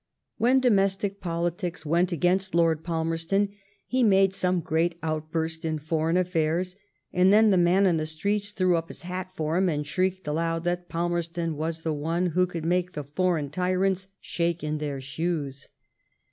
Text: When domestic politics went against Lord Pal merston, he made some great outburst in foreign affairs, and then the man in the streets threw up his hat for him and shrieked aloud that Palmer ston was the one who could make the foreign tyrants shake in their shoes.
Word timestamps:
When 0.39 0.59
domestic 0.59 1.21
politics 1.21 1.85
went 1.85 2.11
against 2.11 2.55
Lord 2.55 2.83
Pal 2.83 3.05
merston, 3.05 3.53
he 3.85 4.01
made 4.01 4.33
some 4.33 4.59
great 4.59 4.95
outburst 5.03 5.63
in 5.63 5.77
foreign 5.77 6.17
affairs, 6.17 6.75
and 7.13 7.31
then 7.31 7.51
the 7.51 7.57
man 7.57 7.85
in 7.85 7.97
the 7.97 8.07
streets 8.07 8.51
threw 8.51 8.77
up 8.77 8.87
his 8.87 9.03
hat 9.03 9.31
for 9.35 9.57
him 9.57 9.69
and 9.69 9.85
shrieked 9.85 10.25
aloud 10.27 10.63
that 10.63 10.89
Palmer 10.89 11.21
ston 11.21 11.55
was 11.55 11.83
the 11.83 11.93
one 11.93 12.31
who 12.31 12.47
could 12.47 12.65
make 12.65 12.93
the 12.93 13.03
foreign 13.03 13.51
tyrants 13.51 14.07
shake 14.19 14.63
in 14.63 14.79
their 14.79 15.01
shoes. 15.01 15.67